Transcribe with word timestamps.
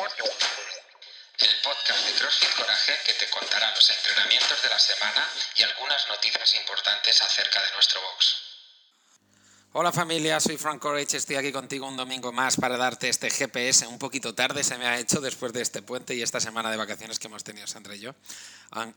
el 0.00 1.62
podcast 1.62 2.06
de 2.06 2.12
CrossFit 2.14 2.54
Coraje 2.56 2.92
que 3.04 3.12
te 3.12 3.28
contará 3.28 3.70
los 3.74 3.90
entrenamientos 3.90 4.62
de 4.62 4.68
la 4.70 4.78
semana 4.78 5.28
y 5.56 5.62
algunas 5.62 6.08
noticias 6.08 6.54
importantes 6.54 7.20
acerca 7.20 7.60
de 7.60 7.72
nuestro 7.74 8.00
box. 8.00 8.36
Hola 9.72 9.92
familia, 9.92 10.40
soy 10.40 10.56
Frank 10.56 10.80
Courage, 10.80 11.18
estoy 11.18 11.36
aquí 11.36 11.52
contigo 11.52 11.86
un 11.86 11.98
domingo 11.98 12.32
más 12.32 12.56
para 12.56 12.78
darte 12.78 13.10
este 13.10 13.28
GPS 13.28 13.86
un 13.88 13.98
poquito 13.98 14.34
tarde, 14.34 14.64
se 14.64 14.78
me 14.78 14.86
ha 14.86 14.98
hecho 14.98 15.20
después 15.20 15.52
de 15.52 15.60
este 15.60 15.82
puente 15.82 16.14
y 16.14 16.22
esta 16.22 16.40
semana 16.40 16.70
de 16.70 16.78
vacaciones 16.78 17.18
que 17.18 17.26
hemos 17.26 17.44
tenido 17.44 17.66
Sandra 17.66 17.94
y 17.94 18.00
yo. 18.00 18.14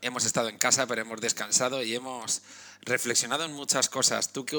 Hemos 0.00 0.24
estado 0.24 0.48
en 0.48 0.56
casa, 0.56 0.86
pero 0.86 1.02
hemos 1.02 1.20
descansado 1.20 1.82
y 1.82 1.94
hemos 1.94 2.40
reflexionado 2.80 3.44
en 3.44 3.52
muchas 3.52 3.90
cosas. 3.90 4.32
¿Tú 4.32 4.46
qué, 4.46 4.56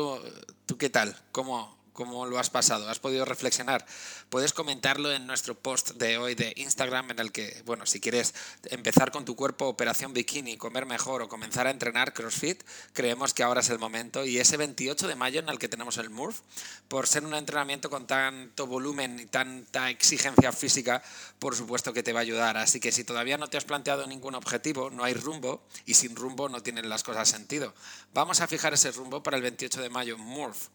tú 0.68 0.78
qué 0.78 0.92
tal? 0.92 1.20
¿Cómo, 1.32 1.85
¿Cómo 1.96 2.26
lo 2.26 2.38
has 2.40 2.50
pasado? 2.50 2.90
¿Has 2.90 3.00
podido 3.00 3.24
reflexionar? 3.24 3.86
Puedes 4.30 4.52
comentarlo 4.52 5.14
en 5.14 5.26
nuestro 5.26 5.58
post 5.58 5.92
de 5.92 6.18
hoy 6.18 6.36
de 6.36 6.52
Instagram 6.58 7.12
en 7.12 7.20
el 7.20 7.32
que, 7.32 7.64
bueno, 7.66 7.86
si 7.86 8.02
quieres 8.02 8.36
empezar 8.66 9.12
con 9.12 9.24
tu 9.24 9.38
cuerpo 9.38 9.68
operación 9.68 10.14
bikini, 10.14 10.58
comer 10.58 10.86
mejor 10.86 11.22
o 11.22 11.30
comenzar 11.30 11.68
a 11.68 11.72
entrenar 11.72 12.12
CrossFit, 12.12 12.64
creemos 12.92 13.34
que 13.34 13.44
ahora 13.44 13.62
es 13.62 13.70
el 13.70 13.80
momento. 13.80 14.26
Y 14.26 14.40
ese 14.40 14.58
28 14.58 15.08
de 15.08 15.16
mayo 15.16 15.40
en 15.40 15.48
el 15.48 15.58
que 15.58 15.70
tenemos 15.70 15.98
el 15.98 16.10
MURF, 16.10 16.42
por 16.90 17.08
ser 17.08 17.24
un 17.24 17.34
entrenamiento 17.34 17.90
con 17.90 18.06
tanto 18.08 18.68
volumen 18.68 19.18
y 19.18 19.28
tanta 19.28 19.90
exigencia 19.90 20.52
física, 20.52 21.02
por 21.40 21.56
supuesto 21.56 21.94
que 21.94 22.04
te 22.04 22.12
va 22.12 22.20
a 22.20 22.24
ayudar. 22.24 22.58
Así 22.58 22.82
que 22.82 22.92
si 22.92 23.06
todavía 23.06 23.38
no 23.38 23.48
te 23.48 23.56
has 23.56 23.64
planteado 23.64 24.06
ningún 24.06 24.36
objetivo, 24.36 24.90
no 24.90 25.06
hay 25.06 25.14
rumbo 25.14 25.64
y 25.86 25.94
sin 25.94 26.18
rumbo 26.18 26.50
no 26.50 26.62
tienen 26.62 26.90
las 26.90 27.04
cosas 27.04 27.30
sentido. 27.30 27.74
Vamos 28.14 28.42
a 28.42 28.48
fijar 28.50 28.74
ese 28.74 28.92
rumbo 28.92 29.24
para 29.24 29.38
el 29.38 29.44
28 29.44 29.82
de 29.82 29.90
mayo, 29.90 30.18
MURF 30.18 30.68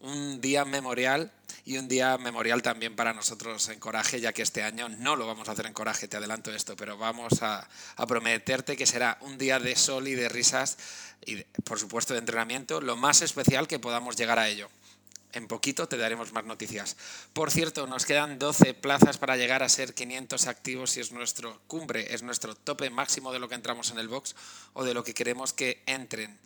un 0.00 0.40
día 0.40 0.64
memorial 0.64 1.32
y 1.64 1.78
un 1.78 1.88
día 1.88 2.16
memorial 2.16 2.62
también 2.62 2.94
para 2.94 3.12
nosotros 3.12 3.68
en 3.68 3.80
Coraje, 3.80 4.20
ya 4.20 4.32
que 4.32 4.42
este 4.42 4.62
año 4.62 4.88
no 4.88 5.16
lo 5.16 5.26
vamos 5.26 5.48
a 5.48 5.52
hacer 5.52 5.66
en 5.66 5.72
Coraje, 5.72 6.06
te 6.06 6.16
adelanto 6.16 6.52
esto, 6.52 6.76
pero 6.76 6.96
vamos 6.96 7.42
a, 7.42 7.68
prometerte 8.06 8.76
que 8.76 8.86
será 8.86 9.18
un 9.22 9.36
día 9.36 9.58
de 9.58 9.74
sol 9.74 10.06
y 10.06 10.14
de 10.14 10.28
risas 10.28 10.78
y, 11.24 11.42
por 11.64 11.80
supuesto, 11.80 12.14
de 12.14 12.20
entrenamiento, 12.20 12.80
lo 12.80 12.96
más 12.96 13.20
especial 13.20 13.66
que 13.66 13.80
podamos 13.80 14.16
llegar 14.16 14.38
a 14.38 14.48
ello. 14.48 14.68
En 15.32 15.48
poquito 15.48 15.88
te 15.88 15.96
daremos 15.96 16.32
más 16.32 16.44
noticias. 16.44 16.96
Por 17.32 17.50
cierto, 17.50 17.86
nos 17.86 18.06
quedan 18.06 18.38
12 18.38 18.74
plazas 18.74 19.18
para 19.18 19.36
llegar 19.36 19.62
a 19.62 19.68
ser 19.68 19.92
500 19.92 20.46
activos 20.46 20.96
y 20.96 21.00
es 21.00 21.10
nuestro 21.10 21.60
cumbre, 21.66 22.14
es 22.14 22.22
nuestro 22.22 22.54
tope 22.54 22.90
máximo 22.90 23.32
de 23.32 23.40
lo 23.40 23.48
que 23.48 23.56
entramos 23.56 23.90
en 23.90 23.98
el 23.98 24.08
box 24.08 24.36
o 24.72 24.84
de 24.84 24.94
lo 24.94 25.02
que 25.02 25.14
queremos 25.14 25.52
que 25.52 25.82
entren. 25.86 26.38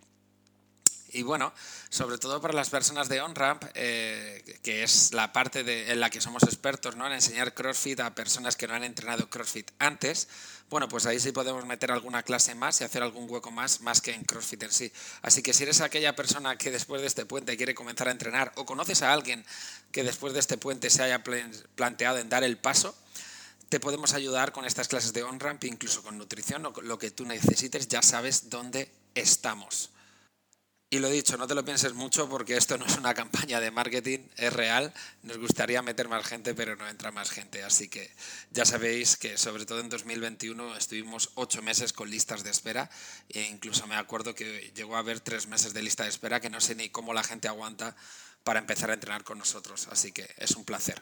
Y 1.13 1.23
bueno, 1.23 1.53
sobre 1.89 2.17
todo 2.17 2.41
para 2.41 2.53
las 2.53 2.69
personas 2.69 3.09
de 3.09 3.21
OnRamp, 3.21 3.63
eh, 3.73 4.59
que 4.63 4.83
es 4.83 5.13
la 5.13 5.33
parte 5.33 5.91
en 5.91 5.99
la 5.99 6.09
que 6.09 6.21
somos 6.21 6.43
expertos 6.43 6.95
¿no? 6.95 7.05
en 7.05 7.13
enseñar 7.13 7.53
CrossFit 7.53 7.99
a 7.99 8.15
personas 8.15 8.55
que 8.55 8.67
no 8.67 8.75
han 8.75 8.83
entrenado 8.83 9.29
CrossFit 9.29 9.71
antes, 9.79 10.27
bueno, 10.69 10.87
pues 10.87 11.05
ahí 11.05 11.19
sí 11.19 11.33
podemos 11.33 11.65
meter 11.65 11.91
alguna 11.91 12.23
clase 12.23 12.55
más 12.55 12.79
y 12.79 12.85
hacer 12.85 13.03
algún 13.03 13.29
hueco 13.29 13.51
más, 13.51 13.81
más 13.81 13.99
que 13.99 14.13
en 14.13 14.23
CrossFit 14.23 14.63
en 14.63 14.71
sí. 14.71 14.91
Así 15.21 15.43
que 15.43 15.53
si 15.53 15.63
eres 15.63 15.81
aquella 15.81 16.15
persona 16.15 16.57
que 16.57 16.71
después 16.71 17.01
de 17.01 17.07
este 17.07 17.25
puente 17.25 17.57
quiere 17.57 17.75
comenzar 17.75 18.07
a 18.07 18.11
entrenar 18.11 18.53
o 18.55 18.65
conoces 18.65 19.01
a 19.01 19.11
alguien 19.11 19.45
que 19.91 20.05
después 20.05 20.33
de 20.33 20.39
este 20.39 20.57
puente 20.57 20.89
se 20.89 21.03
haya 21.03 21.21
planteado 21.75 22.19
en 22.19 22.29
dar 22.29 22.45
el 22.45 22.57
paso, 22.57 22.95
te 23.67 23.81
podemos 23.81 24.13
ayudar 24.13 24.53
con 24.53 24.63
estas 24.63 24.87
clases 24.87 25.11
de 25.11 25.23
OnRamp, 25.23 25.63
incluso 25.65 26.03
con 26.03 26.17
nutrición 26.17 26.65
o 26.65 26.73
lo 26.81 26.97
que 26.97 27.11
tú 27.11 27.25
necesites, 27.25 27.89
ya 27.89 28.01
sabes 28.01 28.49
dónde 28.49 28.89
estamos. 29.13 29.91
Y 30.93 30.99
lo 30.99 31.09
dicho, 31.09 31.37
no 31.37 31.47
te 31.47 31.55
lo 31.55 31.63
pienses 31.63 31.93
mucho 31.93 32.27
porque 32.27 32.57
esto 32.57 32.77
no 32.77 32.85
es 32.85 32.97
una 32.97 33.13
campaña 33.21 33.61
de 33.61 33.71
marketing, 33.71 34.19
es 34.35 34.51
real. 34.51 34.93
Nos 35.23 35.37
gustaría 35.37 35.81
meter 35.81 36.09
más 36.09 36.27
gente, 36.27 36.53
pero 36.53 36.75
no 36.75 36.85
entra 36.85 37.13
más 37.13 37.31
gente. 37.31 37.63
Así 37.63 37.87
que 37.87 38.11
ya 38.51 38.65
sabéis 38.65 39.15
que 39.15 39.37
sobre 39.37 39.65
todo 39.65 39.79
en 39.79 39.87
2021 39.87 40.75
estuvimos 40.75 41.29
ocho 41.35 41.61
meses 41.61 41.93
con 41.93 42.09
listas 42.09 42.43
de 42.43 42.49
espera 42.49 42.89
e 43.29 43.43
incluso 43.43 43.87
me 43.87 43.95
acuerdo 43.95 44.35
que 44.35 44.73
llegó 44.75 44.97
a 44.97 44.99
haber 44.99 45.21
tres 45.21 45.47
meses 45.47 45.73
de 45.73 45.81
lista 45.81 46.03
de 46.03 46.09
espera 46.09 46.41
que 46.41 46.49
no 46.49 46.59
sé 46.59 46.75
ni 46.75 46.89
cómo 46.89 47.13
la 47.13 47.23
gente 47.23 47.47
aguanta 47.47 47.95
para 48.43 48.59
empezar 48.59 48.91
a 48.91 48.95
entrenar 48.95 49.23
con 49.23 49.37
nosotros. 49.39 49.87
Así 49.89 50.11
que 50.11 50.29
es 50.39 50.57
un 50.57 50.65
placer. 50.65 51.01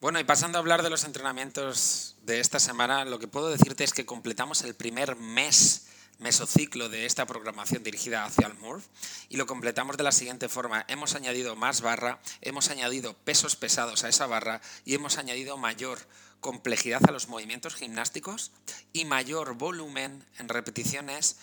Bueno, 0.00 0.20
y 0.20 0.24
pasando 0.24 0.56
a 0.56 0.60
hablar 0.60 0.84
de 0.84 0.90
los 0.90 1.02
entrenamientos 1.02 2.14
de 2.22 2.38
esta 2.38 2.60
semana, 2.60 3.04
lo 3.04 3.18
que 3.18 3.26
puedo 3.26 3.50
decirte 3.50 3.82
es 3.82 3.92
que 3.92 4.06
completamos 4.06 4.62
el 4.62 4.76
primer 4.76 5.16
mes 5.16 5.88
mesociclo 6.20 6.88
de 6.88 7.06
esta 7.06 7.26
programación 7.26 7.82
dirigida 7.82 8.24
hacia 8.24 8.46
el 8.46 8.54
MURF 8.54 8.84
y 9.28 9.36
lo 9.36 9.46
completamos 9.46 9.96
de 9.96 10.04
la 10.04 10.12
siguiente 10.12 10.48
forma. 10.48 10.84
Hemos 10.88 11.14
añadido 11.14 11.56
más 11.56 11.80
barra, 11.80 12.20
hemos 12.42 12.70
añadido 12.70 13.14
pesos 13.14 13.56
pesados 13.56 14.04
a 14.04 14.08
esa 14.08 14.26
barra 14.26 14.60
y 14.84 14.94
hemos 14.94 15.18
añadido 15.18 15.56
mayor 15.56 15.98
complejidad 16.40 17.00
a 17.08 17.12
los 17.12 17.28
movimientos 17.28 17.74
gimnásticos 17.74 18.52
y 18.92 19.04
mayor 19.04 19.54
volumen 19.54 20.24
en 20.38 20.48
repeticiones 20.48 21.36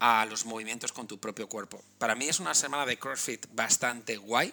a 0.00 0.26
los 0.26 0.44
movimientos 0.44 0.92
con 0.92 1.06
tu 1.06 1.18
propio 1.18 1.48
cuerpo. 1.48 1.82
Para 1.98 2.14
mí 2.14 2.26
es 2.26 2.40
una 2.40 2.54
semana 2.54 2.84
de 2.86 2.98
CrossFit 2.98 3.46
bastante 3.52 4.16
guay 4.16 4.52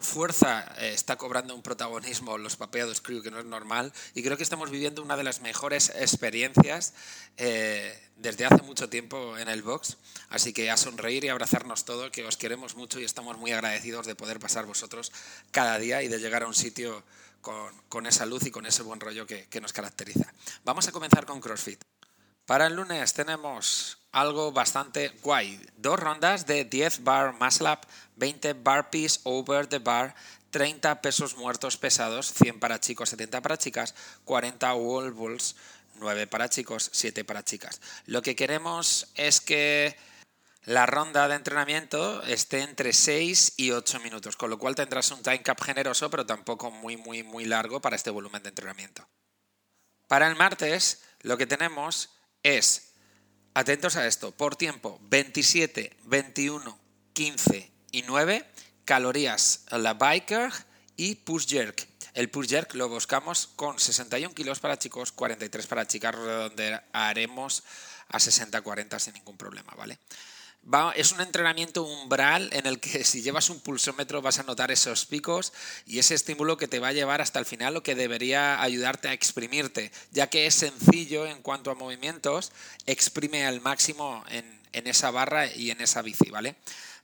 Fuerza 0.00 0.64
eh, 0.78 0.92
está 0.94 1.16
cobrando 1.16 1.54
un 1.56 1.62
protagonismo 1.62 2.38
los 2.38 2.56
papeados 2.56 3.00
crew 3.00 3.20
que 3.20 3.32
no 3.32 3.40
es 3.40 3.44
normal 3.44 3.92
y 4.14 4.22
creo 4.22 4.36
que 4.36 4.44
estamos 4.44 4.70
viviendo 4.70 5.02
una 5.02 5.16
de 5.16 5.24
las 5.24 5.40
mejores 5.40 5.90
experiencias 5.96 6.94
eh, 7.36 8.00
desde 8.16 8.44
hace 8.44 8.62
mucho 8.62 8.88
tiempo 8.88 9.36
en 9.38 9.48
el 9.48 9.62
box. 9.62 9.96
Así 10.30 10.52
que 10.52 10.70
a 10.70 10.76
sonreír 10.76 11.24
y 11.24 11.28
abrazarnos 11.28 11.84
todo, 11.84 12.12
que 12.12 12.24
os 12.24 12.36
queremos 12.36 12.76
mucho 12.76 13.00
y 13.00 13.04
estamos 13.04 13.38
muy 13.38 13.50
agradecidos 13.50 14.06
de 14.06 14.14
poder 14.14 14.38
pasar 14.38 14.66
vosotros 14.66 15.10
cada 15.50 15.78
día 15.78 16.02
y 16.02 16.08
de 16.08 16.20
llegar 16.20 16.44
a 16.44 16.46
un 16.46 16.54
sitio 16.54 17.02
con, 17.88 18.06
esa 18.06 18.24
luz 18.24 18.46
y 18.46 18.50
con 18.50 18.66
ese 18.66 18.82
buen 18.82 19.00
rollo 19.00 19.26
que, 19.26 19.46
que 19.46 19.60
nos 19.60 19.72
caracteriza. 19.72 20.32
Vamos 20.64 20.86
a 20.86 20.92
comenzar 20.92 21.26
con 21.26 21.40
CrossFit. 21.40 21.82
Para 22.46 22.68
el 22.68 22.74
lunes 22.74 23.12
tenemos 23.14 23.97
algo 24.12 24.52
bastante 24.52 25.08
guay. 25.22 25.60
Dos 25.76 25.98
rondas 25.98 26.46
de 26.46 26.64
10 26.64 27.04
bar 27.04 27.34
muscle 27.34 27.70
up, 27.70 27.80
20 28.16 28.52
bar 28.54 28.90
piece 28.90 29.20
over 29.24 29.66
the 29.66 29.78
bar, 29.78 30.14
30 30.50 31.02
pesos 31.02 31.36
muertos 31.36 31.76
pesados, 31.76 32.32
100 32.32 32.60
para 32.60 32.80
chicos, 32.80 33.10
70 33.10 33.42
para 33.42 33.58
chicas, 33.58 33.94
40 34.24 34.74
wall 34.74 35.12
balls, 35.12 35.56
9 35.96 36.26
para 36.26 36.48
chicos, 36.48 36.90
7 36.92 37.24
para 37.24 37.44
chicas. 37.44 37.80
Lo 38.06 38.22
que 38.22 38.36
queremos 38.36 39.08
es 39.14 39.40
que 39.40 39.96
la 40.64 40.86
ronda 40.86 41.28
de 41.28 41.34
entrenamiento 41.34 42.22
esté 42.24 42.60
entre 42.60 42.92
6 42.92 43.54
y 43.56 43.70
8 43.70 44.00
minutos, 44.00 44.36
con 44.36 44.50
lo 44.50 44.58
cual 44.58 44.74
tendrás 44.74 45.10
un 45.10 45.22
time 45.22 45.42
cap 45.42 45.62
generoso, 45.62 46.10
pero 46.10 46.26
tampoco 46.26 46.70
muy, 46.70 46.96
muy, 46.96 47.22
muy 47.22 47.44
largo 47.44 47.80
para 47.80 47.96
este 47.96 48.10
volumen 48.10 48.42
de 48.42 48.50
entrenamiento. 48.50 49.06
Para 50.08 50.26
el 50.26 50.36
martes, 50.36 51.02
lo 51.20 51.36
que 51.36 51.46
tenemos 51.46 52.10
es 52.42 52.87
Atentos 53.58 53.96
a 53.96 54.06
esto, 54.06 54.30
por 54.30 54.54
tiempo, 54.54 55.00
27, 55.10 55.96
21, 56.04 56.78
15 57.12 57.72
y 57.90 58.02
9 58.02 58.48
calorías 58.84 59.64
la 59.72 59.94
biker 59.94 60.52
y 60.94 61.16
push 61.16 61.48
jerk. 61.48 61.88
El 62.14 62.30
push 62.30 62.50
jerk 62.50 62.74
lo 62.74 62.88
buscamos 62.88 63.48
con 63.56 63.80
61 63.80 64.32
kilos 64.32 64.60
para 64.60 64.78
chicos, 64.78 65.10
43 65.10 65.66
para 65.66 65.88
chicas, 65.88 66.14
donde 66.14 66.80
haremos 66.92 67.64
a 68.06 68.18
60-40 68.18 68.96
sin 69.00 69.14
ningún 69.14 69.36
problema, 69.36 69.74
¿vale? 69.76 69.98
Es 70.96 71.12
un 71.12 71.20
entrenamiento 71.20 71.82
umbral 71.82 72.50
en 72.52 72.66
el 72.66 72.78
que 72.78 73.04
si 73.04 73.22
llevas 73.22 73.48
un 73.50 73.60
pulsómetro 73.60 74.20
vas 74.20 74.38
a 74.38 74.42
notar 74.42 74.70
esos 74.70 75.06
picos 75.06 75.52
y 75.86 75.98
ese 75.98 76.14
estímulo 76.14 76.56
que 76.56 76.68
te 76.68 76.78
va 76.78 76.88
a 76.88 76.92
llevar 76.92 77.20
hasta 77.20 77.38
el 77.38 77.46
final, 77.46 77.74
lo 77.74 77.82
que 77.82 77.94
debería 77.94 78.60
ayudarte 78.60 79.08
a 79.08 79.12
exprimirte, 79.12 79.90
ya 80.10 80.28
que 80.28 80.46
es 80.46 80.54
sencillo 80.54 81.26
en 81.26 81.42
cuanto 81.42 81.70
a 81.70 81.74
movimientos, 81.74 82.52
exprime 82.86 83.46
al 83.46 83.60
máximo 83.60 84.24
en, 84.28 84.58
esa 84.72 85.10
barra 85.10 85.46
y 85.46 85.70
en 85.70 85.80
esa 85.80 86.02
bici, 86.02 86.30
¿vale? 86.30 86.54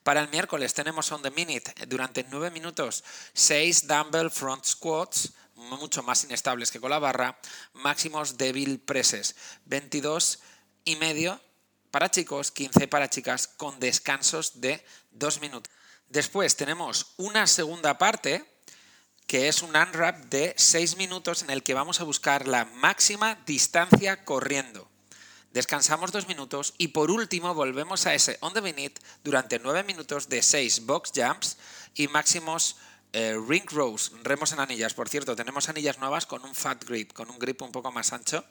Para 0.05 0.21
el 0.21 0.29
miércoles 0.29 0.75
tenemos 0.75 1.11
on 1.11 1.23
the 1.23 1.31
minute, 1.31 1.75
durante 1.89 2.25
9 2.31 2.51
minutos, 2.51 3.03
6 3.33 3.89
dumbbell 3.89 4.31
front 4.31 4.65
squats, 4.65 5.33
mucho 5.57 6.03
más 6.03 6.23
inestables 6.25 6.71
que 6.71 6.79
con 6.79 6.91
la 6.91 6.99
barra, 6.99 7.41
máximos 7.73 8.37
débil 8.37 8.79
presses, 8.79 9.35
22 9.65 10.41
y 10.85 10.97
medio 10.97 11.41
para 11.95 12.11
chicos, 12.11 12.51
15 12.51 12.89
para 12.89 13.09
chicas, 13.09 13.47
con 13.47 13.79
descansos 13.79 14.61
de 14.61 14.85
2 15.13 15.41
minutos. 15.41 15.73
Después 16.09 16.57
tenemos 16.57 17.15
una 17.19 17.47
segunda 17.47 17.99
parte 17.99 18.45
que 19.29 19.47
es 19.47 19.63
un 19.63 19.77
unwrap 19.77 20.25
de 20.25 20.55
6 20.57 20.97
minutos 20.97 21.45
en 21.45 21.51
el 21.51 21.63
que 21.63 21.73
vamos 21.73 22.01
a 22.01 22.05
buscar 22.05 22.49
la 22.49 22.65
máxima 22.65 23.39
distancia 23.47 24.25
corriendo. 24.25 24.91
Descansamos 25.53 26.11
2 26.11 26.27
minutos 26.27 26.75
y 26.79 26.89
por 26.89 27.13
último 27.13 27.55
volvemos 27.55 28.07
a 28.07 28.15
ese 28.15 28.39
on 28.41 28.55
the 28.55 28.61
minute 28.61 29.01
durante 29.23 29.61
9 29.61 29.85
minutos 29.85 30.29
de 30.29 30.43
6 30.43 30.87
box 30.87 31.13
jumps 31.15 31.59
y 31.95 32.09
máximos 32.09 32.75
eh, 33.17 33.39
ring 33.49 33.71
rows, 33.71 34.11
remos 34.25 34.51
en 34.51 34.59
anillas. 34.59 34.93
Por 34.93 35.09
cierto, 35.09 35.37
tenemos 35.37 35.69
anillas 35.69 36.01
nuevas 36.01 36.27
con 36.27 36.45
un 36.45 36.57
fat 36.57 36.85
grip, 36.85 37.13
con 37.13 37.31
un 37.31 37.39
grip 37.39 37.63
un 37.63 37.71
poco 37.71 37.93
más 37.93 38.13
ancho, 38.13 38.45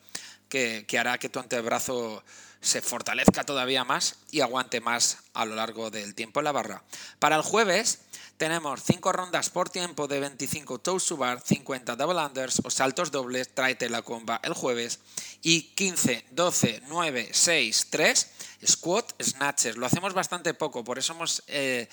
que, 0.54 1.00
hará 1.00 1.18
que 1.18 1.30
tu 1.30 1.40
antebrazo 1.40 2.24
se 2.62 2.82
fortalezca 2.82 3.44
todavía 3.44 3.84
más 3.84 4.18
y 4.30 4.42
aguante 4.42 4.82
más 4.82 5.18
a 5.34 5.46
lo 5.46 5.56
largo 5.56 5.90
del 5.90 6.14
tiempo 6.14 6.40
en 6.40 6.44
la 6.46 6.52
barra. 6.52 6.84
Para 7.18 7.36
el 7.36 7.42
jueves 7.42 8.02
tenemos 8.38 8.84
5 8.84 9.12
rondas 9.12 9.50
por 9.50 9.72
tiempo 9.72 10.08
de 10.08 10.20
25 10.20 10.80
toes 10.80 11.06
to 11.08 11.18
bar, 11.18 11.42
50 11.42 11.96
double 11.96 12.24
unders 12.24 12.62
o 12.64 12.70
saltos 12.70 13.10
dobles, 13.10 13.54
tráete 13.54 13.90
la 13.90 14.04
comba 14.04 14.40
el 14.44 14.54
jueves 14.54 15.00
y 15.42 15.74
15, 15.74 16.26
12, 16.32 16.84
9, 16.88 17.30
6, 17.32 17.88
3 17.90 18.30
squat 18.68 19.12
snatches. 19.22 19.76
Lo 19.76 19.88
hacemos 19.88 20.14
bastante 20.14 20.54
poco, 20.54 20.84
por 20.84 21.00
eso 21.00 21.16
eh, 21.48 21.90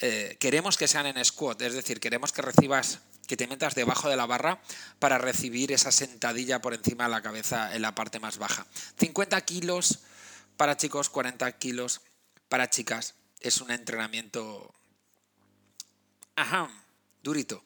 eh, 0.00 0.36
queremos 0.40 0.76
que 0.76 0.88
sean 0.88 1.06
en 1.06 1.24
squat, 1.24 1.60
es 1.62 1.74
decir, 1.74 2.00
queremos 2.00 2.32
que 2.32 2.42
recibas 2.42 3.00
que 3.26 3.36
te 3.36 3.46
metas 3.46 3.74
debajo 3.74 4.08
de 4.08 4.16
la 4.16 4.26
barra 4.26 4.60
para 4.98 5.18
recibir 5.18 5.70
esa 5.72 5.92
sentadilla 5.92 6.60
por 6.60 6.74
encima 6.74 7.04
de 7.04 7.10
la 7.10 7.22
cabeza 7.22 7.74
en 7.74 7.82
la 7.82 7.94
parte 7.94 8.18
más 8.18 8.38
baja. 8.38 8.66
50 8.98 9.40
kilos 9.42 10.00
para 10.56 10.76
chicos, 10.76 11.08
40 11.08 11.50
kilos 11.58 12.00
para 12.48 12.68
chicas. 12.68 13.14
Es 13.40 13.60
un 13.60 13.70
entrenamiento 13.70 14.74
Ajá, 16.40 16.70
durito. 17.22 17.62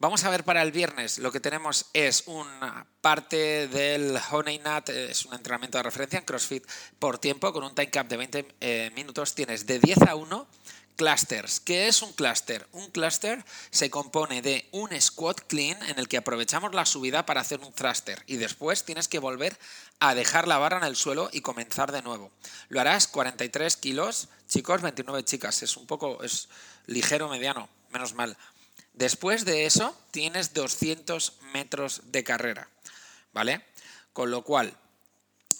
Vamos 0.00 0.24
a 0.24 0.30
ver 0.30 0.42
para 0.42 0.60
el 0.62 0.72
viernes. 0.72 1.18
Lo 1.18 1.30
que 1.30 1.38
tenemos 1.38 1.86
es 1.92 2.24
una 2.26 2.84
parte 3.00 3.68
del 3.68 4.18
Honey 4.32 4.58
Nut, 4.58 4.88
es 4.88 5.24
un 5.24 5.34
entrenamiento 5.34 5.78
de 5.78 5.84
referencia 5.84 6.18
en 6.18 6.24
CrossFit 6.24 6.66
por 6.98 7.18
tiempo 7.18 7.52
con 7.52 7.62
un 7.62 7.76
time 7.76 7.90
cap 7.90 8.08
de 8.08 8.16
20 8.16 8.54
eh, 8.60 8.90
minutos. 8.96 9.36
Tienes 9.36 9.66
de 9.66 9.78
10 9.78 10.02
a 10.08 10.16
1 10.16 10.48
clusters. 10.96 11.60
¿Qué 11.60 11.88
es 11.88 12.02
un 12.02 12.12
cluster? 12.12 12.66
Un 12.72 12.90
cluster 12.90 13.44
se 13.70 13.90
compone 13.90 14.42
de 14.42 14.68
un 14.72 14.88
squat 15.00 15.40
clean 15.48 15.82
en 15.88 15.98
el 15.98 16.08
que 16.08 16.16
aprovechamos 16.16 16.74
la 16.74 16.86
subida 16.86 17.26
para 17.26 17.40
hacer 17.40 17.60
un 17.60 17.72
thruster 17.72 18.22
y 18.26 18.36
después 18.36 18.84
tienes 18.84 19.08
que 19.08 19.18
volver 19.18 19.58
a 20.00 20.14
dejar 20.14 20.48
la 20.48 20.58
barra 20.58 20.78
en 20.78 20.84
el 20.84 20.96
suelo 20.96 21.30
y 21.32 21.40
comenzar 21.40 21.92
de 21.92 22.02
nuevo. 22.02 22.30
Lo 22.68 22.80
harás 22.80 23.06
43 23.08 23.76
kilos, 23.76 24.28
chicos, 24.48 24.82
29 24.82 25.24
chicas. 25.24 25.62
Es 25.62 25.76
un 25.76 25.86
poco, 25.86 26.22
es 26.22 26.48
ligero, 26.86 27.28
mediano 27.28 27.68
menos 27.92 28.14
mal. 28.14 28.36
Después 28.94 29.44
de 29.44 29.66
eso 29.66 29.96
tienes 30.10 30.54
200 30.54 31.34
metros 31.52 32.02
de 32.06 32.24
carrera, 32.24 32.68
¿vale? 33.32 33.64
Con 34.12 34.30
lo 34.30 34.42
cual, 34.42 34.76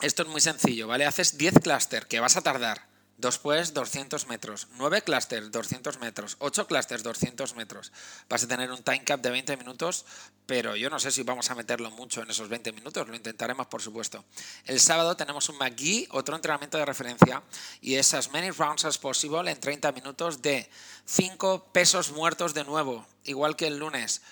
esto 0.00 0.22
es 0.22 0.28
muy 0.28 0.40
sencillo, 0.40 0.86
¿vale? 0.86 1.06
Haces 1.06 1.38
10 1.38 1.60
clúster 1.62 2.06
que 2.06 2.20
vas 2.20 2.36
a 2.36 2.42
tardar 2.42 2.91
Después 3.18 3.72
200 3.74 4.26
metros, 4.26 4.68
9 4.78 5.02
clusters 5.02 5.52
200 5.52 6.00
metros, 6.00 6.36
8 6.40 6.66
clusters 6.66 7.02
200 7.02 7.54
metros. 7.54 7.92
Vas 8.28 8.42
a 8.42 8.48
tener 8.48 8.70
un 8.72 8.82
time 8.82 9.04
cap 9.04 9.20
de 9.20 9.30
20 9.30 9.56
minutos, 9.58 10.04
pero 10.46 10.76
yo 10.76 10.90
no 10.90 10.98
sé 10.98 11.12
si 11.12 11.22
vamos 11.22 11.50
a 11.50 11.54
meterlo 11.54 11.90
mucho 11.90 12.22
en 12.22 12.30
esos 12.30 12.48
20 12.48 12.72
minutos, 12.72 13.06
lo 13.06 13.14
intentaremos 13.14 13.66
por 13.66 13.82
supuesto. 13.82 14.24
El 14.64 14.80
sábado 14.80 15.16
tenemos 15.16 15.48
un 15.48 15.58
McGee, 15.58 16.08
otro 16.10 16.34
entrenamiento 16.34 16.78
de 16.78 16.86
referencia, 16.86 17.42
y 17.80 17.94
es 17.94 18.12
as 18.14 18.32
many 18.32 18.50
rounds 18.50 18.84
as 18.84 18.98
possible 18.98 19.48
en 19.50 19.60
30 19.60 19.92
minutos 19.92 20.42
de 20.42 20.68
5 21.04 21.70
pesos 21.72 22.10
muertos 22.10 22.54
de 22.54 22.64
nuevo, 22.64 23.06
igual 23.24 23.56
que 23.56 23.66
el 23.66 23.78
lunes, 23.78 24.22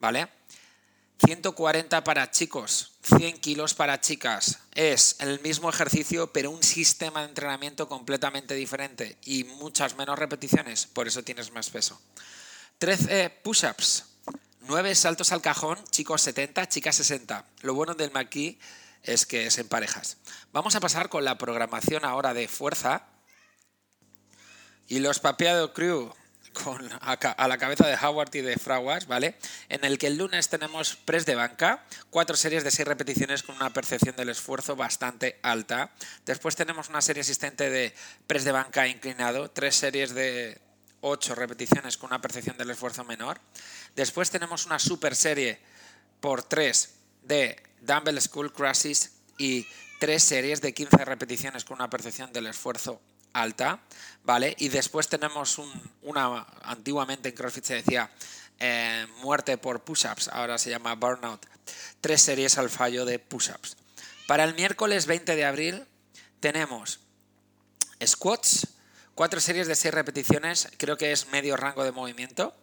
¿vale? 0.00 0.37
140 1.24 2.04
para 2.04 2.30
chicos, 2.30 2.92
100 3.02 3.40
kilos 3.40 3.74
para 3.74 4.00
chicas. 4.00 4.60
Es 4.74 5.16
el 5.18 5.40
mismo 5.40 5.68
ejercicio, 5.68 6.32
pero 6.32 6.50
un 6.50 6.62
sistema 6.62 7.20
de 7.20 7.28
entrenamiento 7.28 7.88
completamente 7.88 8.54
diferente 8.54 9.18
y 9.24 9.44
muchas 9.44 9.96
menos 9.96 10.18
repeticiones, 10.18 10.86
por 10.86 11.08
eso 11.08 11.24
tienes 11.24 11.50
más 11.50 11.70
peso. 11.70 12.00
13 12.78 13.30
push-ups, 13.42 14.04
9 14.60 14.94
saltos 14.94 15.32
al 15.32 15.42
cajón, 15.42 15.82
chicos 15.90 16.22
70, 16.22 16.68
chicas 16.68 16.94
60. 16.96 17.44
Lo 17.62 17.74
bueno 17.74 17.94
del 17.94 18.12
McKee 18.12 18.60
es 19.02 19.26
que 19.26 19.46
es 19.46 19.58
en 19.58 19.66
parejas. 19.66 20.18
Vamos 20.52 20.76
a 20.76 20.80
pasar 20.80 21.08
con 21.08 21.24
la 21.24 21.38
programación 21.38 22.04
ahora 22.04 22.34
de 22.34 22.46
fuerza. 22.46 23.08
Y 24.86 25.00
los 25.00 25.18
papeado 25.18 25.72
crew, 25.72 26.14
a, 27.00 27.48
la 27.48 27.58
cabeza 27.58 27.86
de 27.86 27.94
Howard 27.94 28.34
y 28.34 28.40
de 28.40 28.56
Fraguas, 28.56 29.06
¿vale? 29.06 29.36
En 29.68 29.84
el 29.84 29.98
que 29.98 30.08
el 30.08 30.16
lunes 30.16 30.48
tenemos 30.48 30.96
press 30.96 31.26
de 31.26 31.34
banca, 31.34 31.84
cuatro 32.10 32.36
series 32.36 32.64
de 32.64 32.70
seis 32.70 32.86
repeticiones 32.86 33.42
con 33.42 33.56
una 33.56 33.72
percepción 33.72 34.16
del 34.16 34.28
esfuerzo 34.28 34.76
bastante 34.76 35.38
alta. 35.42 35.90
Después 36.26 36.56
tenemos 36.56 36.88
una 36.88 37.00
serie 37.00 37.20
asistente 37.20 37.70
de 37.70 37.94
press 38.26 38.44
de 38.44 38.52
banca 38.52 38.86
inclinado, 38.86 39.50
tres 39.50 39.76
series 39.76 40.14
de 40.14 40.60
ocho 41.00 41.34
repeticiones 41.34 41.96
con 41.96 42.08
una 42.08 42.20
percepción 42.20 42.56
del 42.56 42.70
esfuerzo 42.70 43.04
menor. 43.04 43.40
Después 43.94 44.30
tenemos 44.30 44.66
una 44.66 44.78
super 44.78 45.14
serie 45.14 45.58
por 46.20 46.42
tres 46.42 46.94
de 47.22 47.62
dumbbell 47.80 48.20
school 48.20 48.52
crashes 48.52 49.12
y 49.38 49.66
tres 50.00 50.22
series 50.22 50.60
de 50.60 50.74
15 50.74 51.04
repeticiones 51.04 51.64
con 51.64 51.76
una 51.76 51.90
percepción 51.90 52.32
del 52.32 52.46
esfuerzo 52.46 53.00
alta, 53.32 53.80
¿vale? 54.24 54.54
Y 54.58 54.68
después 54.68 55.08
tenemos 55.08 55.60
una, 56.02 56.46
antiguamente 56.62 57.30
en 57.30 57.34
CrossFit 57.34 57.64
se 57.64 57.74
decía 57.74 58.10
eh, 58.58 59.06
muerte 59.22 59.56
por 59.58 59.82
push-ups, 59.82 60.28
ahora 60.28 60.58
se 60.58 60.70
llama 60.70 60.94
burnout, 60.94 61.46
tres 62.00 62.22
series 62.22 62.58
al 62.58 62.70
fallo 62.70 63.04
de 63.04 63.18
push-ups. 63.18 63.76
Para 64.26 64.44
el 64.44 64.54
miércoles 64.54 65.06
20 65.06 65.36
de 65.36 65.44
abril 65.44 65.86
tenemos 66.40 67.00
squats, 68.04 68.68
cuatro 69.14 69.40
series 69.40 69.66
de 69.66 69.74
seis 69.74 69.94
repeticiones, 69.94 70.68
creo 70.76 70.96
que 70.96 71.12
es 71.12 71.28
medio 71.28 71.56
rango 71.56 71.84
de 71.84 71.92
movimiento, 71.92 72.54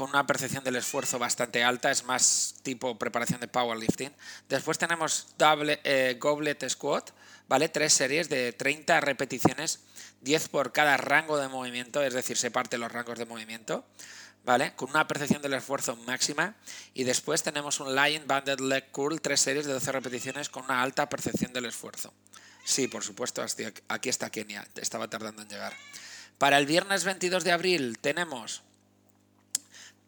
con 0.00 0.08
una 0.08 0.26
percepción 0.26 0.64
del 0.64 0.76
esfuerzo 0.76 1.18
bastante 1.18 1.62
alta, 1.62 1.90
es 1.90 2.04
más 2.04 2.54
tipo 2.62 2.98
preparación 2.98 3.38
de 3.38 3.48
powerlifting. 3.48 4.10
Después 4.48 4.78
tenemos 4.78 5.34
doble, 5.36 5.78
eh, 5.84 6.16
goblet 6.18 6.66
squat, 6.70 7.10
¿vale? 7.48 7.68
Tres 7.68 7.92
series 7.92 8.30
de 8.30 8.54
30 8.54 8.98
repeticiones 9.02 9.80
10 10.22 10.48
por 10.48 10.72
cada 10.72 10.96
rango 10.96 11.36
de 11.36 11.48
movimiento, 11.48 12.02
es 12.02 12.14
decir, 12.14 12.38
se 12.38 12.50
parte 12.50 12.78
los 12.78 12.90
rangos 12.90 13.18
de 13.18 13.26
movimiento, 13.26 13.84
¿vale? 14.42 14.74
Con 14.74 14.88
una 14.88 15.06
percepción 15.06 15.42
del 15.42 15.52
esfuerzo 15.52 15.96
máxima. 15.96 16.56
Y 16.94 17.04
después 17.04 17.42
tenemos 17.42 17.78
un 17.78 17.94
Lion 17.94 18.26
Banded 18.26 18.60
Leg 18.60 18.90
Curl, 18.92 19.20
tres 19.20 19.42
series 19.42 19.66
de 19.66 19.74
12 19.74 19.92
repeticiones 19.92 20.48
con 20.48 20.64
una 20.64 20.80
alta 20.80 21.10
percepción 21.10 21.52
del 21.52 21.66
esfuerzo. 21.66 22.14
Sí, 22.64 22.88
por 22.88 23.04
supuesto, 23.04 23.44
aquí 23.88 24.08
está 24.08 24.30
Kenia, 24.30 24.66
estaba 24.76 25.08
tardando 25.08 25.42
en 25.42 25.48
llegar. 25.50 25.74
Para 26.38 26.56
el 26.56 26.64
viernes 26.64 27.04
22 27.04 27.44
de 27.44 27.52
abril 27.52 27.98
tenemos 28.00 28.62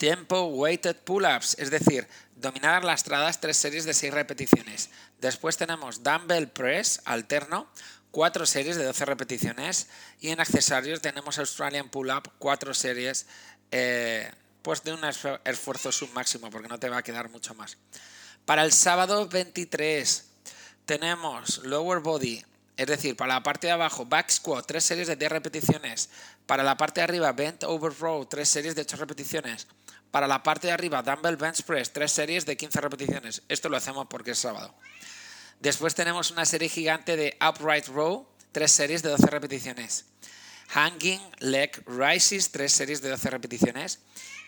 Tiempo 0.03 0.47
Weighted 0.47 0.97
Pull-Ups, 0.97 1.55
es 1.61 1.71
decir, 1.71 2.09
dominar 2.35 2.83
lastradas 2.83 3.39
tres 3.39 3.57
series 3.57 3.85
de 3.85 3.95
6 3.95 4.13
repeticiones. 4.13 4.91
Después 5.21 5.57
tenemos 5.57 6.03
Dumbbell 6.03 6.49
Press 6.49 7.01
alterno, 7.05 7.71
cuatro 8.11 8.45
series 8.45 8.75
de 8.75 8.83
12 8.83 9.05
repeticiones 9.05 9.87
y 10.19 10.31
en 10.31 10.41
accesorios 10.41 11.01
tenemos 11.01 11.39
Australian 11.39 11.89
Pull-Up, 11.89 12.33
cuatro 12.41 12.75
series 12.75 13.29
eh, 13.71 14.29
pues 14.63 14.83
de 14.83 14.93
un 14.93 15.05
esfuerzo 15.05 15.93
submáximo 15.93 16.51
porque 16.51 16.67
no 16.67 16.81
te 16.81 16.89
va 16.89 16.97
a 16.97 17.05
quedar 17.05 17.31
mucho 17.31 17.55
más. 17.55 17.79
Para 18.45 18.65
el 18.65 18.73
sábado 18.73 19.29
23 19.29 20.25
tenemos 20.85 21.59
Lower 21.59 22.01
Body, 22.01 22.45
es 22.77 22.89
decir, 22.89 23.15
para 23.15 23.35
la 23.35 23.43
parte 23.45 23.69
de 23.69 23.75
abajo 23.75 24.05
Back 24.05 24.31
Squat, 24.31 24.67
tres 24.67 24.83
series 24.83 25.07
de 25.07 25.15
10 25.15 25.31
repeticiones. 25.31 26.11
Para 26.47 26.65
la 26.65 26.77
parte 26.77 27.01
de 27.01 27.05
arriba 27.05 27.31
Bent 27.31 27.63
Over 27.63 27.97
Row, 28.01 28.27
tres 28.27 28.49
series 28.49 28.75
de 28.75 28.83
8 28.83 28.97
repeticiones. 28.97 29.69
Para 30.13 30.29
la 30.29 30.43
parte 30.43 30.67
de 30.67 30.75
arriba 30.75 31.03
Dumbbell 31.03 31.39
Bench 31.39 31.63
Press, 31.63 31.91
tres 31.93 32.13
series 32.13 32.45
de 32.45 32.57
15 32.57 32.83
repeticiones. 32.83 33.43
Esto 33.49 33.71
lo 33.71 33.79
hacemos 33.79 34.07
porque 34.09 34.33
es 34.33 34.39
sábado. 34.39 34.75
Después 35.59 35.95
tenemos 35.95 36.31
una 36.31 36.45
serie 36.45 36.69
gigante 36.69 37.17
de 37.17 37.37
Upright 37.41 37.89
Row, 37.89 38.29
tres 38.53 38.73
series 38.73 39.03
de 39.03 39.09
12 39.09 39.27
repeticiones. 39.29 40.05
Hanging 40.69 41.21
Leg 41.39 41.83
Rises, 41.87 42.51
tres 42.51 42.73
series 42.73 43.01
de 43.01 43.09
12 43.09 43.31
repeticiones. 43.31 44.01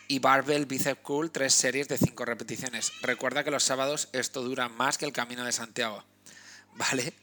Y 0.06 0.18
Barbell 0.18 0.66
Bicep 0.66 1.00
Curl, 1.00 1.30
tres 1.30 1.54
series 1.54 1.88
de 1.88 1.96
5 1.96 2.26
repeticiones. 2.26 2.92
Recuerda 3.00 3.42
que 3.42 3.50
los 3.50 3.64
sábados 3.64 4.10
esto 4.12 4.42
dura 4.42 4.68
más 4.68 4.98
que 4.98 5.06
el 5.06 5.12
camino 5.12 5.46
de 5.46 5.52
Santiago. 5.52 6.04
¿Vale? 6.74 7.14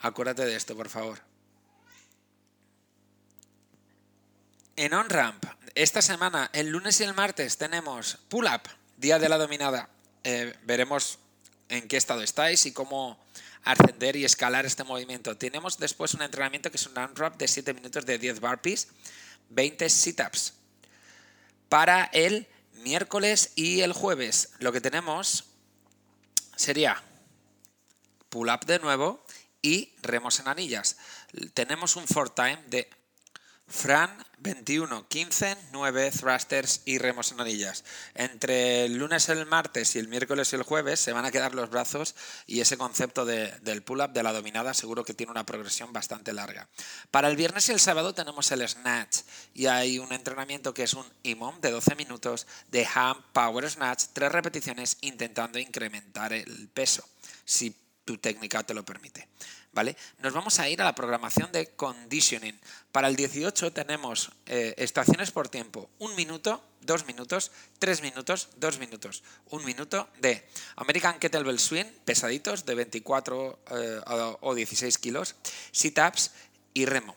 Acuérdate 0.00 0.44
de 0.44 0.54
esto, 0.54 0.76
por 0.76 0.90
favor. 0.90 1.20
En 4.78 4.92
OnRamp, 4.92 5.42
esta 5.74 6.02
semana, 6.02 6.50
el 6.52 6.68
lunes 6.68 7.00
y 7.00 7.04
el 7.04 7.14
martes, 7.14 7.56
tenemos 7.56 8.18
Pull 8.28 8.44
Up, 8.44 8.68
Día 8.98 9.18
de 9.18 9.30
la 9.30 9.38
Dominada. 9.38 9.88
Eh, 10.22 10.54
veremos 10.64 11.18
en 11.70 11.88
qué 11.88 11.96
estado 11.96 12.20
estáis 12.20 12.66
y 12.66 12.72
cómo 12.72 13.18
ascender 13.64 14.16
y 14.16 14.26
escalar 14.26 14.66
este 14.66 14.84
movimiento. 14.84 15.34
Tenemos 15.38 15.78
después 15.78 16.12
un 16.12 16.20
entrenamiento 16.20 16.70
que 16.70 16.76
es 16.76 16.86
un 16.86 16.98
unwrap 16.98 17.38
de 17.38 17.48
7 17.48 17.72
minutos 17.72 18.04
de 18.04 18.18
10 18.18 18.38
burpees, 18.40 18.88
20 19.48 19.88
sit-ups. 19.88 20.52
Para 21.70 22.10
el 22.12 22.46
miércoles 22.74 23.52
y 23.54 23.80
el 23.80 23.94
jueves 23.94 24.50
lo 24.58 24.72
que 24.72 24.82
tenemos 24.82 25.44
sería 26.54 27.02
pull-up 28.28 28.66
de 28.66 28.78
nuevo 28.78 29.24
y 29.62 29.94
remos 30.02 30.38
en 30.38 30.48
anillas. 30.48 30.98
Tenemos 31.54 31.96
un 31.96 32.06
for 32.06 32.28
time 32.28 32.62
de 32.66 32.90
Fran 33.68 34.10
21, 34.38 35.08
15, 35.08 35.56
9 35.72 36.10
thrusters 36.12 36.82
y 36.84 36.98
remos 36.98 37.32
en 37.32 37.40
anillas. 37.40 37.84
Entre 38.14 38.84
el 38.84 38.96
lunes, 38.96 39.28
el 39.28 39.44
martes 39.44 39.96
y 39.96 39.98
el 39.98 40.06
miércoles 40.06 40.52
y 40.52 40.56
el 40.56 40.62
jueves 40.62 41.00
se 41.00 41.12
van 41.12 41.24
a 41.24 41.32
quedar 41.32 41.52
los 41.52 41.68
brazos 41.68 42.14
y 42.46 42.60
ese 42.60 42.76
concepto 42.76 43.24
del 43.24 43.82
pull-up 43.82 44.12
de 44.12 44.22
la 44.22 44.32
dominada 44.32 44.72
seguro 44.72 45.04
que 45.04 45.14
tiene 45.14 45.32
una 45.32 45.44
progresión 45.44 45.92
bastante 45.92 46.32
larga. 46.32 46.68
Para 47.10 47.28
el 47.28 47.36
viernes 47.36 47.68
y 47.68 47.72
el 47.72 47.80
sábado 47.80 48.14
tenemos 48.14 48.52
el 48.52 48.66
snatch 48.68 49.22
y 49.52 49.66
hay 49.66 49.98
un 49.98 50.12
entrenamiento 50.12 50.72
que 50.72 50.84
es 50.84 50.94
un 50.94 51.06
IMOM 51.24 51.60
de 51.60 51.72
12 51.72 51.96
minutos 51.96 52.46
de 52.70 52.86
ham 52.94 53.20
power 53.32 53.68
snatch, 53.68 54.04
tres 54.12 54.30
repeticiones 54.30 54.98
intentando 55.00 55.58
incrementar 55.58 56.32
el 56.32 56.68
peso, 56.68 57.04
si 57.44 57.74
tu 58.04 58.18
técnica 58.18 58.62
te 58.62 58.74
lo 58.74 58.84
permite. 58.84 59.28
Nos 60.22 60.32
vamos 60.32 60.58
a 60.58 60.70
ir 60.70 60.80
a 60.80 60.84
la 60.84 60.94
programación 60.94 61.52
de 61.52 61.66
conditioning. 61.76 62.58
Para 62.92 63.08
el 63.08 63.16
18 63.16 63.72
tenemos 63.72 64.30
eh, 64.46 64.74
estaciones 64.78 65.30
por 65.30 65.50
tiempo. 65.50 65.90
Un 65.98 66.14
minuto, 66.16 66.64
dos 66.80 67.06
minutos, 67.06 67.52
tres 67.78 68.00
minutos, 68.00 68.48
dos 68.56 68.78
minutos. 68.78 69.22
Un 69.50 69.66
minuto 69.66 70.08
de 70.18 70.48
American 70.76 71.18
Kettlebell 71.18 71.58
Swing, 71.58 71.84
pesaditos 72.06 72.64
de 72.64 72.74
24 72.74 73.58
eh, 73.70 74.00
o 74.40 74.54
16 74.54 74.96
kilos, 74.96 75.36
sit-ups 75.72 76.30
y 76.72 76.86
remo. 76.86 77.14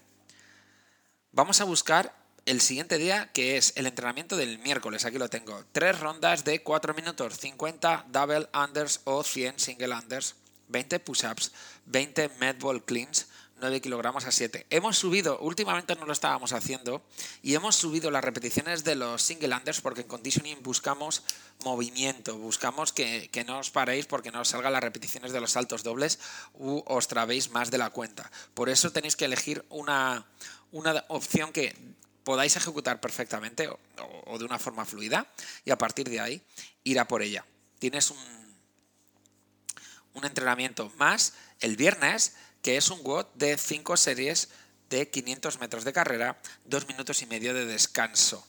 Vamos 1.31 1.61
a 1.61 1.63
buscar 1.63 2.13
el 2.45 2.59
siguiente 2.59 2.97
día, 2.97 3.31
que 3.31 3.55
es 3.55 3.71
el 3.77 3.87
entrenamiento 3.87 4.35
del 4.35 4.59
miércoles. 4.59 5.05
Aquí 5.05 5.17
lo 5.17 5.29
tengo. 5.29 5.63
Tres 5.71 5.97
rondas 5.97 6.43
de 6.43 6.61
4 6.61 6.93
minutos, 6.93 7.37
50 7.39 8.07
double 8.09 8.49
unders 8.53 8.99
o 9.05 9.23
100 9.23 9.59
single 9.59 9.93
unders 9.93 10.35
20 10.69 10.99
push-ups, 10.99 11.51
20 11.85 12.29
medball 12.39 12.83
cleans, 12.83 13.27
9 13.59 13.81
kilogramos 13.81 14.25
a 14.25 14.31
7. 14.31 14.67
Hemos 14.69 14.97
subido, 14.97 15.39
últimamente 15.39 15.95
no 15.95 16.05
lo 16.05 16.13
estábamos 16.13 16.53
haciendo, 16.53 17.03
y 17.41 17.55
hemos 17.55 17.75
subido 17.75 18.11
las 18.11 18.23
repeticiones 18.23 18.83
de 18.83 18.95
los 18.95 19.21
single 19.21 19.55
unders 19.55 19.81
porque 19.81 20.01
en 20.01 20.07
conditioning 20.07 20.63
buscamos 20.63 21.23
movimiento, 21.63 22.38
buscamos 22.38 22.93
que, 22.93 23.29
no 23.45 23.59
os 23.59 23.69
paréis 23.69 24.05
porque 24.05 24.31
no 24.31 24.41
os 24.41 24.49
salgan 24.49 24.73
las 24.73 24.83
repeticiones 24.83 25.31
de 25.31 25.41
los 25.41 25.51
saltos 25.51 25.83
dobles 25.83 26.19
u 26.53 26.81
os 26.85 27.07
trabéis 27.07 27.51
más 27.51 27.71
de 27.71 27.77
la 27.77 27.89
cuenta. 27.89 28.31
Por 28.53 28.69
eso 28.69 28.91
tenéis 28.91 29.15
que 29.15 29.25
elegir 29.25 29.65
una, 29.69 30.25
una 30.71 31.03
opción 31.09 31.51
que 31.51 31.75
podáis 32.23 32.55
ejecutar 32.55 33.01
perfectamente 33.01 33.67
o, 33.67 33.79
o 34.25 34.38
de 34.38 34.45
una 34.45 34.59
forma 34.59 34.85
fluida 34.85 35.27
y 35.65 35.71
a 35.71 35.77
partir 35.77 36.09
de 36.09 36.19
ahí 36.19 36.41
ir 36.83 36.99
a 36.99 37.07
por 37.07 37.21
ella. 37.21 37.45
Tienes 37.79 38.11
un 38.11 38.38
un 40.13 40.25
entrenamiento 40.25 40.91
más 40.97 41.33
el 41.59 41.75
viernes, 41.75 42.33
que 42.61 42.77
es 42.77 42.89
un 42.89 43.03
WOD 43.03 43.25
de 43.35 43.57
5 43.57 43.97
series 43.97 44.49
de 44.89 45.09
500 45.09 45.59
metros 45.59 45.83
de 45.83 45.93
carrera, 45.93 46.39
2 46.65 46.87
minutos 46.87 47.21
y 47.21 47.25
medio 47.25 47.53
de 47.53 47.65
descanso 47.65 48.45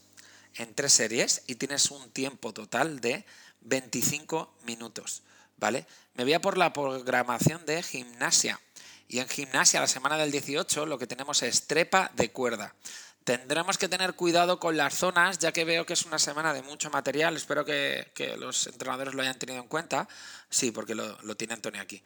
en 0.57 0.75
tres 0.75 0.93
series 0.93 1.43
y 1.47 1.57
tienes 1.57 1.91
un 1.91 2.11
tiempo 2.11 2.53
total 2.53 3.01
de 3.01 3.25
25 3.63 4.55
minutos. 4.65 5.23
¿Vale? 5.57 5.87
Me 6.15 6.25
voy 6.25 6.33
a 6.33 6.41
por 6.41 6.57
la 6.57 6.73
programación 6.73 7.65
de 7.67 7.83
gimnasia. 7.83 8.59
Y 9.09 9.19
en 9.19 9.29
gimnasia, 9.29 9.81
la 9.81 9.89
semana 9.89 10.17
del 10.17 10.31
18, 10.31 10.87
lo 10.87 10.99
que 10.99 11.07
tenemos 11.07 11.43
es 11.43 11.67
trepa 11.67 12.11
de 12.15 12.31
cuerda. 12.31 12.75
Tendremos 13.25 13.77
que 13.77 13.89
tener 13.89 14.15
cuidado 14.15 14.59
con 14.59 14.77
las 14.77 14.95
zonas, 14.95 15.39
ya 15.39 15.53
que 15.53 15.65
veo 15.65 15.85
que 15.85 15.93
es 15.93 16.07
una 16.07 16.19
semana 16.19 16.55
de 16.55 16.63
mucho 16.63 16.91
material. 16.91 17.37
Espero 17.37 17.65
que, 17.65 18.11
los 18.39 18.67
entrenadores 18.67 19.15
lo 19.15 19.23
hayan 19.23 19.39
tenido 19.39 19.61
en 19.61 19.69
cuenta. 19.69 20.09
Sí, 20.49 20.71
porque 20.71 20.95
lo, 20.95 21.17
tiene 21.37 21.55
Antonio 21.55 21.83
aquí. 21.83 22.03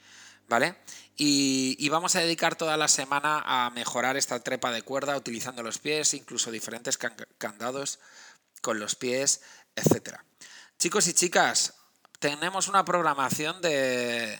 ¿Vale? 0.49 0.77
Y, 1.17 1.89
vamos 1.89 2.17
a 2.17 2.21
dedicar 2.21 2.57
toda 2.57 2.77
la 2.77 2.89
semana 2.89 3.43
a 3.47 3.71
mejorar 3.71 4.17
esta 4.17 4.41
trepa 4.41 4.73
de 4.73 4.83
cuerda 4.83 5.17
utilizando 5.17 5.63
los 5.63 5.79
pies, 5.79 6.15
incluso 6.15 6.51
diferentes 6.51 6.99
candados 7.39 8.01
con 8.61 8.79
los 8.81 8.97
pies, 8.97 9.43
etc. 9.77 10.19
Chicos 10.79 11.07
y 11.07 11.15
chicas, 11.15 11.75
tenemos 12.19 12.69
una 12.69 12.85
programación 12.85 13.63
de, 13.63 14.39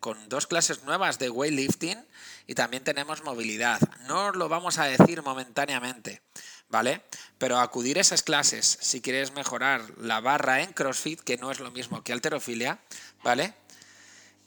con 0.00 0.28
dos 0.28 0.46
clases 0.46 0.84
nuevas 0.84 1.18
de 1.18 1.30
weightlifting 1.30 2.04
y 2.46 2.54
también 2.54 2.84
tenemos 2.84 3.24
movilidad. 3.24 3.80
No 4.06 4.26
os 4.26 4.36
lo 4.36 4.48
vamos 4.48 4.78
a 4.78 4.84
decir 4.84 5.22
momentáneamente, 5.22 6.22
¿vale? 6.68 7.02
Pero 7.38 7.58
acudir 7.58 7.98
a 7.98 8.02
esas 8.02 8.22
clases 8.22 8.78
si 8.80 9.00
quieres 9.00 9.32
mejorar 9.32 9.82
la 9.98 10.20
barra 10.20 10.62
en 10.62 10.72
CrossFit, 10.72 11.20
que 11.20 11.38
no 11.38 11.50
es 11.50 11.60
lo 11.60 11.70
mismo 11.70 12.02
que 12.02 12.12
alterofilia, 12.12 12.80
¿vale? 13.22 13.54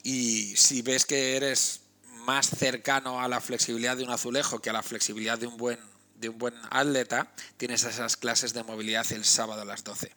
Y 0.04 0.56
si 0.56 0.82
ves 0.82 1.06
que 1.06 1.36
eres 1.36 1.82
más 2.25 2.50
cercano 2.50 3.22
a 3.22 3.28
la 3.28 3.42
flexibilidad 3.42 3.98
de 3.98 4.04
un 4.04 4.12
azulejo 4.12 4.60
que 4.62 4.70
a 4.70 4.74
la 4.74 4.84
flexibilidad 4.84 5.38
de 5.38 5.48
un 5.48 5.58
buen, 5.58 5.80
de 6.16 6.30
un 6.30 6.38
buen 6.38 6.56
atleta, 6.70 7.32
tienes 7.58 7.84
esas 7.84 8.18
clases 8.18 8.54
de 8.54 8.63
movilidad 8.63 9.12
el 9.12 9.25
sábado 9.25 9.62
a 9.62 9.66
las 9.66 9.84
12. 9.84 10.16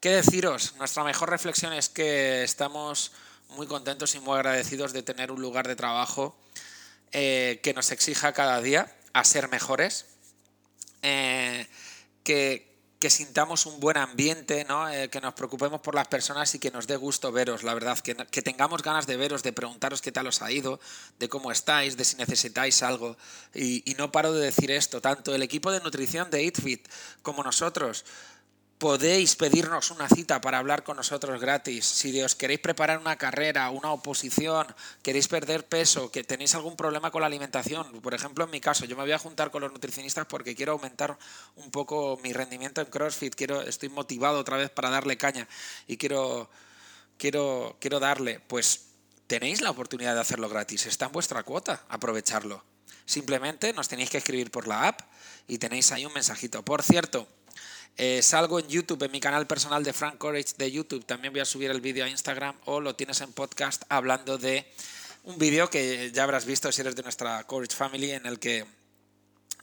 ¿Qué 0.00 0.10
deciros? 0.10 0.76
Nuestra 0.76 1.02
mejor 1.02 1.30
reflexión 1.30 1.72
es 1.72 1.88
que 1.88 2.44
estamos 2.44 3.10
muy 3.50 3.66
contentos 3.66 4.14
y 4.14 4.20
muy 4.20 4.34
agradecidos 4.34 4.92
de 4.92 5.02
tener 5.02 5.30
un 5.30 5.40
lugar 5.40 5.66
de 5.66 5.76
trabajo 5.76 6.36
eh, 7.12 7.60
que 7.62 7.72
nos 7.72 7.90
exija 7.90 8.32
cada 8.32 8.60
día 8.60 8.94
a 9.14 9.24
ser 9.24 9.48
mejores, 9.48 10.04
eh, 11.02 11.66
que, 12.22 12.66
sintamos 13.08 13.64
un 13.64 13.80
buen 13.80 13.96
ambiente, 13.96 14.66
eh, 14.92 15.08
que 15.08 15.20
nos 15.20 15.32
preocupemos 15.32 15.80
por 15.80 15.94
las 15.94 16.08
personas 16.08 16.54
y 16.54 16.58
que 16.58 16.70
nos 16.70 16.86
dé 16.86 16.96
gusto 16.96 17.32
veros, 17.32 17.62
la 17.62 17.72
verdad, 17.72 17.98
que, 18.00 18.42
tengamos 18.42 18.82
ganas 18.82 19.06
de 19.06 19.16
veros, 19.16 19.42
de 19.42 19.54
preguntaros 19.54 20.02
qué 20.02 20.12
tal 20.12 20.26
os 20.26 20.42
ha 20.42 20.52
ido, 20.52 20.78
de 21.18 21.28
cómo 21.28 21.50
estáis, 21.50 21.96
de 21.96 22.04
si 22.04 22.16
necesitáis 22.16 22.82
algo. 22.82 23.16
Y, 23.54 23.90
y 23.90 23.94
no 23.94 24.12
paro 24.12 24.32
de 24.32 24.44
decir 24.44 24.70
esto, 24.70 25.00
tanto 25.00 25.34
el 25.34 25.42
equipo 25.42 25.72
de 25.72 25.80
nutrición 25.80 26.30
de 26.30 26.44
EatFit 26.44 26.86
como 27.22 27.42
nosotros 27.42 28.04
podéis 28.78 29.34
pedirnos 29.34 29.90
una 29.90 30.08
cita 30.08 30.40
para 30.40 30.58
hablar 30.58 30.84
con 30.84 30.96
nosotros 30.96 31.40
gratis. 31.40 31.84
Si 31.84 32.22
os 32.22 32.36
queréis 32.36 32.60
preparar 32.60 32.98
una 32.98 33.16
carrera, 33.16 33.70
una 33.70 33.90
oposición, 33.90 34.66
queréis 35.02 35.26
perder 35.26 35.66
peso, 35.66 36.12
que 36.12 36.22
tenéis 36.22 36.54
algún 36.54 36.76
problema 36.76 37.10
con 37.10 37.20
la 37.20 37.26
alimentación, 37.26 38.00
por 38.00 38.14
ejemplo 38.14 38.44
en 38.44 38.50
mi 38.50 38.60
caso, 38.60 38.84
yo 38.84 38.96
me 38.96 39.02
voy 39.02 39.12
a 39.12 39.18
juntar 39.18 39.50
con 39.50 39.62
los 39.62 39.72
nutricionistas 39.72 40.26
porque 40.26 40.54
quiero 40.54 40.72
aumentar 40.72 41.18
un 41.56 41.70
poco 41.72 42.18
mi 42.22 42.32
rendimiento 42.32 42.80
en 42.80 42.86
CrossFit, 42.86 43.34
quiero, 43.34 43.62
estoy 43.62 43.88
motivado 43.88 44.38
otra 44.38 44.56
vez 44.56 44.70
para 44.70 44.90
darle 44.90 45.18
caña 45.18 45.48
y 45.88 45.96
quiero, 45.96 46.48
quiero, 47.16 47.76
quiero 47.80 47.98
darle, 47.98 48.38
pues 48.38 48.86
tenéis 49.26 49.60
la 49.60 49.70
oportunidad 49.70 50.14
de 50.14 50.20
hacerlo 50.20 50.48
gratis, 50.48 50.86
está 50.86 51.06
en 51.06 51.12
vuestra 51.12 51.42
cuota, 51.42 51.84
aprovecharlo. 51.88 52.64
Simplemente 53.06 53.72
nos 53.72 53.88
tenéis 53.88 54.10
que 54.10 54.18
escribir 54.18 54.50
por 54.50 54.68
la 54.68 54.86
app 54.86 55.00
y 55.48 55.58
tenéis 55.58 55.90
ahí 55.92 56.04
un 56.04 56.12
mensajito. 56.12 56.62
Por 56.62 56.82
cierto, 56.82 57.26
eh, 57.96 58.22
salgo 58.22 58.58
en 58.58 58.68
YouTube, 58.68 59.02
en 59.02 59.10
mi 59.10 59.20
canal 59.20 59.46
personal 59.46 59.82
de 59.82 59.92
Frank 59.92 60.18
Courage 60.18 60.54
de 60.56 60.70
YouTube. 60.70 61.04
También 61.04 61.32
voy 61.32 61.40
a 61.40 61.44
subir 61.44 61.70
el 61.70 61.80
vídeo 61.80 62.04
a 62.04 62.08
Instagram 62.08 62.56
o 62.64 62.80
lo 62.80 62.94
tienes 62.94 63.20
en 63.20 63.32
podcast 63.32 63.82
hablando 63.88 64.38
de 64.38 64.66
un 65.24 65.38
vídeo 65.38 65.68
que 65.70 66.10
ya 66.12 66.24
habrás 66.24 66.44
visto 66.44 66.70
si 66.72 66.80
eres 66.80 66.96
de 66.96 67.02
nuestra 67.02 67.42
Courage 67.44 67.74
Family 67.74 68.12
en 68.12 68.26
el 68.26 68.38
que 68.38 68.66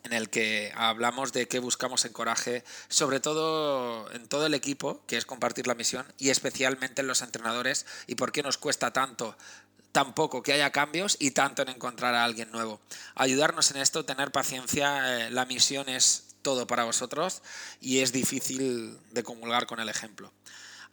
en 0.03 0.13
el 0.13 0.29
que 0.29 0.71
hablamos 0.75 1.33
de 1.33 1.47
qué 1.47 1.59
buscamos 1.59 2.05
en 2.05 2.13
Coraje, 2.13 2.63
sobre 2.89 3.19
todo 3.19 4.11
en 4.11 4.27
todo 4.27 4.45
el 4.45 4.53
equipo, 4.53 5.01
que 5.07 5.17
es 5.17 5.25
compartir 5.25 5.65
la 5.65 5.73
misión, 5.73 6.05
y 6.19 6.29
especialmente 6.29 7.01
en 7.01 7.07
los 7.07 7.23
entrenadores, 7.23 7.87
y 8.05 8.13
por 8.13 8.31
qué 8.31 8.43
nos 8.43 8.59
cuesta 8.59 8.93
tanto 8.93 9.35
tan 9.91 10.13
poco 10.13 10.43
que 10.43 10.51
haya 10.51 10.71
cambios 10.71 11.15
y 11.19 11.31
tanto 11.31 11.61
en 11.61 11.69
encontrar 11.69 12.15
a 12.15 12.25
alguien 12.25 12.51
nuevo. 12.51 12.81
Ayudarnos 13.15 13.71
en 13.71 13.77
esto, 13.77 14.03
tener 14.03 14.29
paciencia, 14.29 15.27
eh, 15.27 15.31
la 15.31 15.45
misión 15.45 15.87
es 15.87 16.24
todo 16.45 16.67
para 16.67 16.83
vosotros 16.83 17.41
y 17.81 18.01
es 18.01 18.11
difícil 18.11 18.99
de 19.09 19.23
comulgar 19.23 19.65
con 19.65 19.79
el 19.79 19.89
ejemplo. 19.89 20.31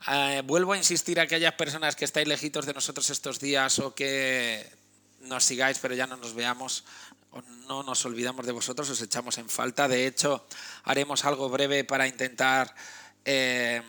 Eh, 0.09 0.41
vuelvo 0.47 0.73
a 0.73 0.79
insistir 0.79 1.21
a 1.21 1.25
aquellas 1.25 1.53
personas 1.55 1.95
que 1.95 2.07
estáis 2.07 2.27
lejitos 2.27 2.65
de 2.65 2.73
nosotros 2.73 3.11
estos 3.11 3.39
días 3.39 3.79
o 3.79 3.95
que 3.95 4.67
nos 5.21 5.45
sigáis 5.45 5.79
pero 5.79 5.95
ya 5.95 6.07
no 6.07 6.17
nos 6.17 6.33
veamos, 6.33 6.85
o 7.33 7.43
no 7.69 7.83
nos 7.83 8.03
olvidamos 8.07 8.47
de 8.47 8.53
vosotros, 8.53 8.89
os 8.89 9.03
echamos 9.03 9.37
en 9.37 9.51
falta. 9.51 9.89
De 9.89 10.07
hecho, 10.07 10.47
haremos 10.85 11.27
algo 11.27 11.51
breve 11.51 11.85
para 11.85 12.09
intentar 12.09 12.75
eh, 13.27 13.83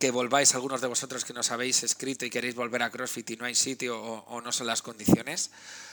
que 0.00 0.10
volváis 0.10 0.56
algunos 0.56 0.80
de 0.80 0.88
vosotros 0.88 1.24
que 1.24 1.32
nos 1.32 1.52
habéis 1.52 1.84
escrito 1.84 2.26
y 2.26 2.30
queréis 2.30 2.56
volver 2.56 2.82
a 2.82 2.90
CrossFit 2.90 3.30
y 3.30 3.36
no 3.36 3.44
hay 3.44 3.54
sitio 3.54 4.02
o, 4.02 4.24
o 4.34 4.40
no 4.40 4.50
son 4.50 4.66
las 4.66 4.82
condiciones, 4.82 5.52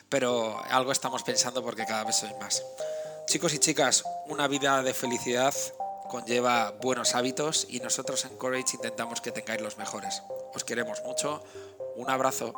pero 0.10 0.64
algo 0.66 0.92
estamos 0.92 1.22
pensando 1.22 1.64
porque 1.64 1.86
cada 1.86 2.04
vez 2.04 2.18
sois 2.18 2.34
más. 2.42 2.64
Chicos 3.26 3.56
y 3.56 3.60
chicas, 3.60 4.04
una 4.28 4.48
vida 4.48 4.84
de 4.84 4.94
felicidad 4.94 5.54
conlleva 6.10 6.72
buenos 6.82 7.16
hábitos 7.16 7.66
y 7.70 7.80
nosotros 7.80 8.24
en 8.26 8.38
Courage 8.38 8.76
intentamos 8.76 9.20
que 9.20 9.32
tengáis 9.32 9.62
los 9.62 9.78
mejores. 9.78 10.22
Os 10.54 10.64
queremos 10.64 11.02
mucho. 11.04 11.44
Un 11.96 12.10
abrazo. 12.10 12.54